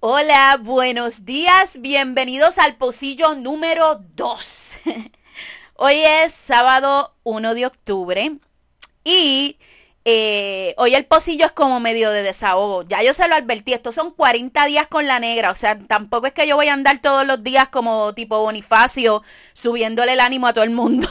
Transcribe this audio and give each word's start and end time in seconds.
Hola, 0.00 0.58
buenos 0.60 1.24
días, 1.24 1.80
bienvenidos 1.80 2.58
al 2.58 2.76
pocillo 2.76 3.34
número 3.34 4.02
2. 4.16 4.76
Hoy 5.76 5.94
es 5.94 6.32
sábado 6.32 7.14
1 7.22 7.54
de 7.54 7.66
octubre 7.66 8.38
y 9.04 9.56
eh, 10.04 10.74
hoy 10.78 10.94
el 10.94 11.04
pocillo 11.04 11.46
es 11.46 11.52
como 11.52 11.78
medio 11.78 12.10
de 12.10 12.22
desahogo. 12.22 12.82
Ya 12.82 13.02
yo 13.02 13.14
se 13.14 13.28
lo 13.28 13.36
advertí, 13.36 13.72
estos 13.72 13.94
son 13.94 14.10
40 14.10 14.64
días 14.66 14.88
con 14.88 15.06
la 15.06 15.20
negra, 15.20 15.50
o 15.50 15.54
sea, 15.54 15.78
tampoco 15.78 16.26
es 16.26 16.32
que 16.32 16.46
yo 16.46 16.56
voy 16.56 16.68
a 16.68 16.72
andar 16.72 17.00
todos 17.00 17.26
los 17.26 17.42
días 17.44 17.68
como 17.68 18.12
tipo 18.14 18.40
Bonifacio 18.40 19.22
subiéndole 19.52 20.14
el 20.14 20.20
ánimo 20.20 20.48
a 20.48 20.52
todo 20.52 20.64
el 20.64 20.70
mundo. 20.70 21.08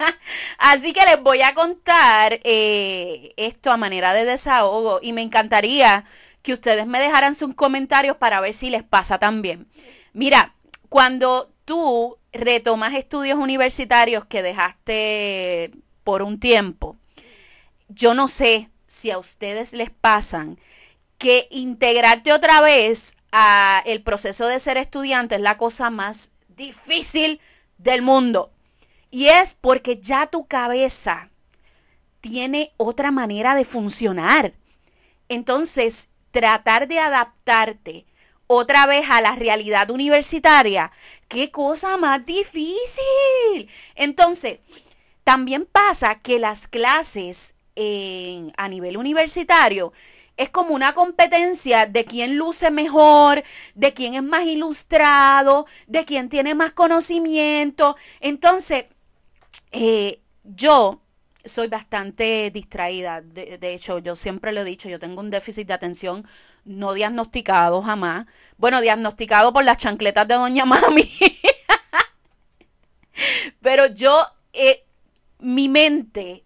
Así 0.58 0.92
que 0.92 1.04
les 1.06 1.22
voy 1.22 1.42
a 1.42 1.54
contar 1.54 2.40
eh, 2.44 3.32
esto 3.36 3.70
a 3.70 3.76
manera 3.76 4.12
de 4.12 4.24
desahogo 4.24 5.00
y 5.02 5.12
me 5.12 5.22
encantaría 5.22 6.04
que 6.42 6.52
ustedes 6.52 6.86
me 6.86 7.00
dejaran 7.00 7.34
sus 7.34 7.54
comentarios 7.54 8.16
para 8.16 8.40
ver 8.40 8.54
si 8.54 8.70
les 8.70 8.82
pasa 8.82 9.18
también. 9.18 9.66
Mira, 10.12 10.54
cuando 10.88 11.50
tú 11.64 12.18
retomas 12.32 12.94
estudios 12.94 13.38
universitarios 13.38 14.24
que 14.26 14.42
dejaste 14.42 15.72
por 16.04 16.22
un 16.22 16.38
tiempo, 16.38 16.95
yo 17.88 18.14
no 18.14 18.28
sé 18.28 18.70
si 18.86 19.10
a 19.10 19.18
ustedes 19.18 19.72
les 19.72 19.90
pasan 19.90 20.58
que 21.18 21.48
integrarte 21.50 22.32
otra 22.32 22.60
vez 22.60 23.16
a 23.32 23.82
el 23.86 24.02
proceso 24.02 24.46
de 24.46 24.58
ser 24.58 24.76
estudiante 24.76 25.36
es 25.36 25.40
la 25.40 25.56
cosa 25.56 25.90
más 25.90 26.32
difícil 26.48 27.40
del 27.78 28.02
mundo. 28.02 28.52
Y 29.10 29.26
es 29.26 29.54
porque 29.54 29.98
ya 29.98 30.26
tu 30.26 30.46
cabeza 30.46 31.30
tiene 32.20 32.72
otra 32.76 33.10
manera 33.10 33.54
de 33.54 33.64
funcionar. 33.64 34.54
Entonces, 35.28 36.08
tratar 36.30 36.88
de 36.88 36.98
adaptarte 36.98 38.06
otra 38.46 38.86
vez 38.86 39.06
a 39.10 39.20
la 39.20 39.34
realidad 39.34 39.90
universitaria, 39.90 40.92
qué 41.28 41.50
cosa 41.50 41.96
más 41.96 42.24
difícil. 42.24 43.68
Entonces, 43.94 44.60
también 45.24 45.66
pasa 45.66 46.16
que 46.16 46.38
las 46.38 46.68
clases 46.68 47.55
a 48.56 48.68
nivel 48.68 48.96
universitario 48.96 49.92
es 50.36 50.50
como 50.50 50.74
una 50.74 50.92
competencia 50.92 51.86
de 51.86 52.04
quién 52.04 52.36
luce 52.36 52.70
mejor, 52.70 53.42
de 53.74 53.94
quién 53.94 54.14
es 54.14 54.22
más 54.22 54.44
ilustrado, 54.44 55.66
de 55.86 56.04
quién 56.04 56.28
tiene 56.28 56.54
más 56.54 56.72
conocimiento. 56.72 57.96
Entonces, 58.20 58.84
eh, 59.72 60.20
yo 60.44 61.00
soy 61.44 61.68
bastante 61.68 62.50
distraída. 62.50 63.22
De, 63.22 63.74
hecho, 63.74 63.98
yo 63.98 64.16
siempre 64.16 64.52
lo 64.52 64.60
he 64.60 64.64
dicho, 64.64 64.88
yo 64.88 64.98
tengo 64.98 65.20
un 65.20 65.30
déficit 65.30 65.66
de 65.68 65.74
atención 65.74 66.26
no 66.64 66.92
diagnosticado 66.92 67.80
jamás. 67.82 68.26
Bueno, 68.58 68.80
diagnosticado 68.80 69.52
por 69.52 69.64
las 69.64 69.78
chancletas 69.78 70.28
de 70.28 70.34
Doña 70.34 70.64
Mami. 70.66 71.10
Pero 73.62 73.86
yo, 73.86 74.26
eh, 74.52 74.84
mi 75.38 75.68
mente 75.68 76.45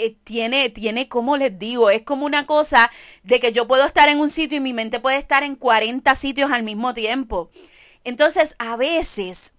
eh, 0.00 0.16
tiene, 0.24 0.70
tiene, 0.70 1.08
como 1.08 1.36
les 1.36 1.58
digo, 1.58 1.90
es 1.90 2.02
como 2.02 2.26
una 2.26 2.46
cosa 2.46 2.90
de 3.22 3.40
que 3.40 3.52
yo 3.52 3.66
puedo 3.66 3.84
estar 3.84 4.08
en 4.08 4.18
un 4.18 4.30
sitio 4.30 4.58
y 4.58 4.60
mi 4.60 4.72
mente 4.72 5.00
puede 5.00 5.18
estar 5.18 5.42
en 5.42 5.56
40 5.56 6.14
sitios 6.14 6.50
al 6.50 6.62
mismo 6.62 6.94
tiempo. 6.94 7.50
Entonces, 8.04 8.56
a 8.58 8.76
veces 8.76 9.52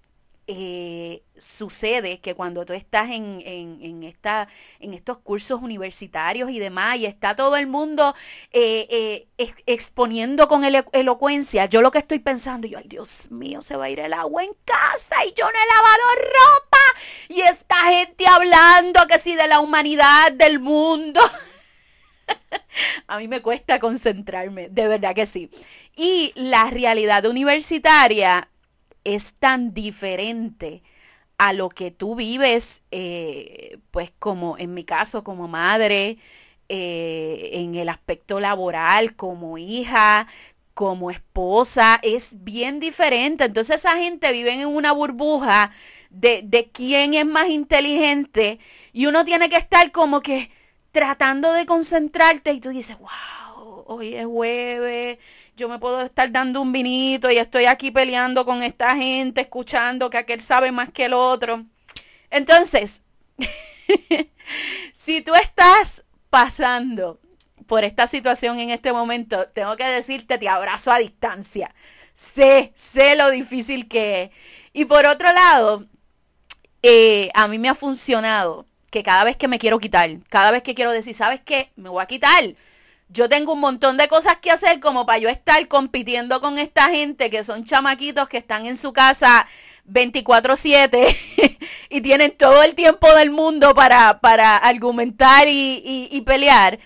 eh, 0.47 1.23
sucede 1.37 2.19
que 2.19 2.33
cuando 2.33 2.65
tú 2.65 2.73
estás 2.73 3.09
en, 3.11 3.41
en, 3.45 4.03
esta, 4.03 4.47
en 4.79 4.93
estos 4.93 5.19
cursos 5.19 5.61
universitarios 5.61 6.49
y 6.49 6.59
demás, 6.59 6.97
y 6.97 7.05
está 7.05 7.35
todo 7.35 7.55
el 7.55 7.67
mundo 7.67 8.15
eh, 8.51 9.27
exponiendo 9.65 10.47
con 10.47 10.63
elocuencia, 10.63 11.65
yo 11.65 11.81
lo 11.81 11.91
que 11.91 11.99
estoy 11.99 12.19
pensando, 12.19 12.67
yo, 12.67 12.79
ay 12.79 12.87
Dios 12.87 13.29
mío, 13.31 13.61
se 13.61 13.77
va 13.77 13.85
a 13.85 13.89
ir 13.89 13.99
el 13.99 14.13
agua 14.13 14.43
en 14.43 14.55
casa 14.65 15.23
y 15.25 15.33
yo 15.33 15.45
no 15.45 15.51
he 15.51 15.67
lavado 15.67 16.03
ropa, 16.15 16.70
y 17.29 17.41
esta 17.41 17.75
gente 17.75 18.25
hablando 18.27 19.05
que 19.07 19.19
sí 19.19 19.35
de 19.35 19.47
la 19.47 19.59
humanidad, 19.59 20.31
del 20.33 20.59
mundo. 20.59 21.21
A 23.07 23.17
mí 23.17 23.27
me 23.27 23.41
cuesta 23.41 23.79
concentrarme, 23.79 24.69
de 24.69 24.87
verdad 24.87 25.15
que 25.15 25.25
sí. 25.25 25.49
Y 25.95 26.31
la 26.35 26.69
realidad 26.69 27.25
universitaria 27.25 28.49
es 29.03 29.33
tan 29.33 29.73
diferente 29.73 30.83
a 31.37 31.53
lo 31.53 31.69
que 31.69 31.89
tú 31.89 32.15
vives, 32.15 32.83
eh, 32.91 33.79
pues 33.89 34.11
como 34.19 34.57
en 34.57 34.73
mi 34.73 34.83
caso, 34.83 35.23
como 35.23 35.47
madre, 35.47 36.17
eh, 36.69 37.49
en 37.53 37.75
el 37.75 37.89
aspecto 37.89 38.39
laboral, 38.39 39.15
como 39.15 39.57
hija, 39.57 40.27
como 40.73 41.11
esposa, 41.11 41.99
es 42.03 42.43
bien 42.43 42.79
diferente. 42.79 43.45
Entonces 43.45 43.77
esa 43.77 43.97
gente 43.97 44.31
vive 44.31 44.53
en 44.53 44.67
una 44.67 44.91
burbuja 44.91 45.71
de, 46.09 46.41
de 46.43 46.69
quién 46.71 47.13
es 47.13 47.25
más 47.25 47.49
inteligente 47.49 48.59
y 48.93 49.05
uno 49.05 49.25
tiene 49.25 49.49
que 49.49 49.57
estar 49.57 49.91
como 49.91 50.21
que 50.21 50.51
tratando 50.91 51.53
de 51.53 51.65
concentrarte 51.65 52.51
y 52.51 52.59
tú 52.59 52.69
dices, 52.69 52.97
wow, 52.99 53.83
hoy 53.87 54.15
es 54.15 54.25
jueves 54.25 55.17
yo 55.61 55.69
me 55.69 55.77
puedo 55.77 56.01
estar 56.01 56.31
dando 56.31 56.59
un 56.59 56.71
vinito 56.71 57.29
y 57.29 57.37
estoy 57.37 57.65
aquí 57.65 57.91
peleando 57.91 58.45
con 58.45 58.63
esta 58.63 58.95
gente, 58.95 59.41
escuchando 59.41 60.09
que 60.09 60.17
aquel 60.17 60.41
sabe 60.41 60.71
más 60.71 60.91
que 60.91 61.05
el 61.05 61.13
otro. 61.13 61.65
Entonces, 62.31 63.03
si 64.91 65.21
tú 65.21 65.35
estás 65.35 66.03
pasando 66.31 67.19
por 67.67 67.83
esta 67.83 68.07
situación 68.07 68.59
en 68.59 68.69
este 68.69 68.93
momento, 68.93 69.47
tengo 69.47 69.75
que 69.77 69.85
decirte, 69.85 70.37
te 70.37 70.49
abrazo 70.49 70.91
a 70.91 70.99
distancia. 70.99 71.73
Sé, 72.13 72.71
sé 72.75 73.15
lo 73.15 73.29
difícil 73.31 73.87
que 73.87 74.23
es. 74.23 74.29
Y 74.73 74.85
por 74.85 75.05
otro 75.05 75.31
lado, 75.33 75.85
eh, 76.83 77.29
a 77.33 77.47
mí 77.47 77.59
me 77.59 77.69
ha 77.69 77.75
funcionado 77.75 78.65
que 78.91 79.03
cada 79.03 79.23
vez 79.23 79.37
que 79.37 79.47
me 79.47 79.59
quiero 79.59 79.79
quitar, 79.79 80.09
cada 80.29 80.51
vez 80.51 80.63
que 80.63 80.75
quiero 80.75 80.91
decir, 80.91 81.13
¿sabes 81.15 81.41
qué? 81.43 81.71
Me 81.75 81.89
voy 81.89 82.03
a 82.03 82.07
quitar 82.07 82.55
yo 83.13 83.27
tengo 83.27 83.53
un 83.53 83.59
montón 83.59 83.97
de 83.97 84.07
cosas 84.07 84.37
que 84.37 84.51
hacer 84.51 84.79
como 84.79 85.05
para 85.05 85.19
yo 85.19 85.29
estar 85.29 85.67
compitiendo 85.67 86.39
con 86.39 86.57
esta 86.57 86.89
gente 86.89 87.29
que 87.29 87.43
son 87.43 87.65
chamaquitos 87.65 88.29
que 88.29 88.37
están 88.37 88.65
en 88.65 88.77
su 88.77 88.93
casa 88.93 89.47
24/7 89.89 91.59
y 91.89 92.01
tienen 92.01 92.31
todo 92.31 92.63
el 92.63 92.73
tiempo 92.73 93.13
del 93.13 93.31
mundo 93.31 93.73
para, 93.75 94.19
para 94.21 94.55
argumentar 94.57 95.47
y, 95.47 96.07
y 96.09 96.21
pelear. 96.21 96.79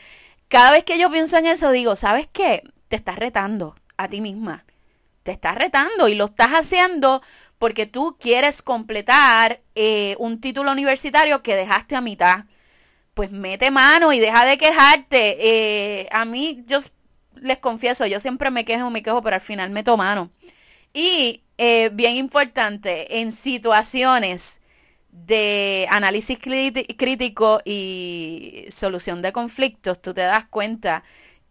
Cada 0.47 0.71
vez 0.71 0.83
que 0.83 0.99
yo 0.99 1.09
pienso 1.09 1.37
en 1.37 1.47
eso 1.47 1.71
digo, 1.71 1.95
¿sabes 1.95 2.27
qué? 2.31 2.63
Te 2.87 2.95
estás 2.95 3.17
retando 3.17 3.75
a 3.97 4.07
ti 4.07 4.21
misma. 4.21 4.65
Te 5.23 5.31
estás 5.31 5.55
retando 5.55 6.07
y 6.07 6.15
lo 6.15 6.25
estás 6.25 6.51
haciendo 6.51 7.21
porque 7.57 7.85
tú 7.85 8.17
quieres 8.19 8.61
completar 8.61 9.61
eh, 9.75 10.15
un 10.19 10.39
título 10.39 10.71
universitario 10.71 11.41
que 11.41 11.55
dejaste 11.55 11.95
a 11.95 12.01
mitad 12.01 12.45
pues 13.15 13.31
mete 13.31 13.71
mano 13.71 14.13
y 14.13 14.19
deja 14.19 14.45
de 14.45 14.57
quejarte. 14.59 15.37
Eh, 15.39 16.07
a 16.11 16.25
mí, 16.25 16.63
yo 16.67 16.79
les 17.35 17.57
confieso, 17.57 18.05
yo 18.05 18.19
siempre 18.19 18.51
me 18.51 18.65
quejo, 18.65 18.91
me 18.91 19.01
quejo, 19.01 19.23
pero 19.23 19.37
al 19.37 19.41
final 19.41 19.71
meto 19.71 19.97
mano. 19.97 20.29
Y 20.93 21.41
eh, 21.57 21.89
bien 21.93 22.17
importante, 22.17 23.21
en 23.21 23.31
situaciones 23.31 24.61
de 25.25 25.87
análisis 25.89 26.37
crítico 26.39 27.59
y 27.65 28.65
solución 28.69 29.21
de 29.21 29.31
conflictos, 29.31 30.01
tú 30.01 30.13
te 30.13 30.21
das 30.21 30.45
cuenta 30.47 31.03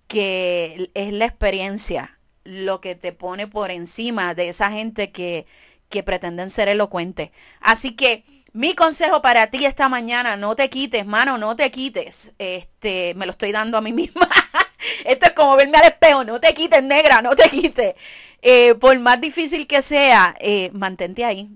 que 0.07 0.91
es 0.95 1.13
la 1.13 1.25
experiencia 1.25 2.19
lo 2.45 2.81
que 2.81 2.95
te 2.95 3.13
pone 3.13 3.49
por 3.49 3.71
encima 3.71 4.35
de 4.35 4.49
esa 4.51 4.71
gente 4.71 5.11
que, 5.11 5.47
que 5.89 6.03
pretenden 6.03 6.51
ser 6.51 6.69
elocuentes. 6.69 7.31
Así 7.61 7.97
que 7.97 8.25
mi 8.53 8.75
consejo 8.75 9.23
para 9.23 9.49
ti 9.49 9.65
esta 9.65 9.89
mañana, 9.89 10.37
no 10.37 10.55
te 10.55 10.69
quites, 10.69 11.07
mano, 11.07 11.39
no 11.39 11.57
te 11.57 11.71
quites. 11.71 12.35
Este, 12.39 13.15
me 13.17 13.27
lo 13.27 13.33
estoy 13.33 13.51
dando 13.51 13.79
a 13.79 13.81
mí 13.81 13.93
misma. 13.93 14.29
Esto 15.05 15.27
es 15.27 15.33
como 15.33 15.57
verme 15.57 15.79
al 15.79 15.87
espejo, 15.87 16.23
no 16.23 16.39
te 16.39 16.53
quites, 16.55 16.83
negra, 16.83 17.23
no 17.23 17.35
te 17.35 17.49
quites. 17.49 17.95
Eh, 18.43 18.75
por 18.75 18.99
más 19.01 19.21
difícil 19.21 19.67
que 19.67 19.83
sea, 19.83 20.35
eh, 20.39 20.71
mantente 20.73 21.25
ahí. 21.25 21.49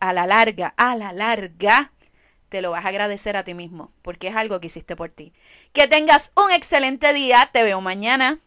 A 0.00 0.12
la 0.12 0.26
larga, 0.26 0.74
a 0.76 0.96
la 0.96 1.12
larga, 1.12 1.92
te 2.48 2.62
lo 2.62 2.70
vas 2.70 2.84
a 2.84 2.88
agradecer 2.88 3.36
a 3.36 3.44
ti 3.44 3.54
mismo, 3.54 3.92
porque 4.02 4.28
es 4.28 4.36
algo 4.36 4.60
que 4.60 4.66
hiciste 4.68 4.96
por 4.96 5.12
ti. 5.12 5.32
Que 5.72 5.86
tengas 5.88 6.32
un 6.36 6.50
excelente 6.50 7.12
día, 7.12 7.50
te 7.52 7.62
veo 7.64 7.80
mañana. 7.80 8.40